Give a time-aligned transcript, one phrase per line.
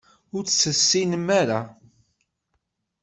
[0.35, 1.59] Ur tt-tessinem ara.